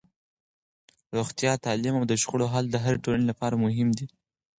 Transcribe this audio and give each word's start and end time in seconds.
روغتیا، 1.15 1.53
تعلیم 1.65 1.95
او 1.99 2.03
د 2.07 2.13
شخړو 2.21 2.51
حل 2.53 2.65
د 2.71 2.75
هرې 2.83 2.97
ټولنې 3.05 3.25
لپاره 3.31 3.55
مهم 3.65 3.89
دي. 3.97 4.05